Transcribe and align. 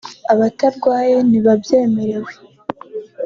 abatarwaye 0.33 1.15
ntibabyemerewe 1.29 2.31